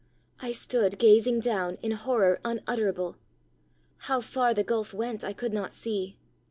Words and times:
I 0.41 0.51
stood 0.51 0.97
gazing 0.97 1.41
down 1.41 1.75
in 1.83 1.91
horror 1.91 2.41
unutterable. 2.43 3.17
How 3.97 4.19
far 4.19 4.51
the 4.51 4.63
gulf 4.63 4.95
went 4.95 5.23
I 5.23 5.31
could 5.33 5.53
not 5.53 5.75
see. 5.75 6.17